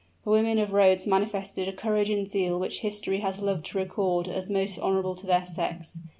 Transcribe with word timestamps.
The 0.23 0.31
women 0.31 0.57
of 0.57 0.73
Rhodes 0.73 1.05
manifested 1.05 1.67
a 1.67 1.71
courage 1.71 2.09
and 2.09 2.27
zeal 2.27 2.57
which 2.57 2.79
history 2.79 3.19
has 3.19 3.39
loved 3.39 3.67
to 3.67 3.77
record 3.77 4.27
as 4.27 4.49
most 4.49 4.79
honorable 4.79 5.13
to 5.13 5.27
their 5.27 5.45
sex. 5.45 5.99